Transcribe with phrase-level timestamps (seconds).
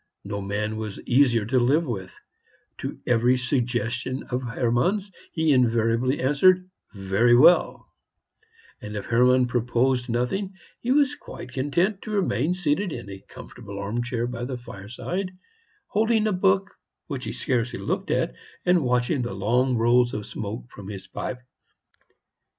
[0.23, 2.19] No man was easier to live with:
[2.79, 7.85] to every suggestion of Hermann's he invariably answered, "Very well;"
[8.81, 13.77] and if Hermann proposed nothing, he was quite content to remain seated in a comfortable
[13.77, 15.37] arm chair by the fireside,
[15.85, 16.71] holding a book
[17.05, 18.33] which he scarcely looked at,
[18.65, 21.43] and watching the long rolls of smoke from his pipe.